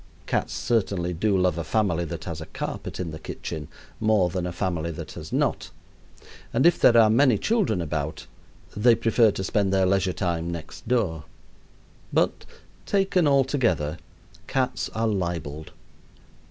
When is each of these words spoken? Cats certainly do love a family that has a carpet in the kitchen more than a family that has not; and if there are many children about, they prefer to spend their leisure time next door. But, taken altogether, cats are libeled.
Cats 0.25 0.51
certainly 0.51 1.13
do 1.13 1.37
love 1.37 1.59
a 1.59 1.63
family 1.63 2.05
that 2.05 2.23
has 2.23 2.41
a 2.41 2.47
carpet 2.47 2.99
in 2.99 3.11
the 3.11 3.19
kitchen 3.19 3.67
more 3.99 4.29
than 4.31 4.47
a 4.47 4.51
family 4.51 4.89
that 4.89 5.11
has 5.11 5.31
not; 5.31 5.69
and 6.51 6.65
if 6.65 6.79
there 6.79 6.97
are 6.97 7.07
many 7.07 7.37
children 7.37 7.83
about, 7.83 8.25
they 8.75 8.95
prefer 8.95 9.29
to 9.29 9.43
spend 9.43 9.71
their 9.71 9.85
leisure 9.85 10.11
time 10.11 10.51
next 10.51 10.87
door. 10.87 11.25
But, 12.11 12.45
taken 12.87 13.27
altogether, 13.27 13.99
cats 14.47 14.89
are 14.95 15.07
libeled. 15.07 15.71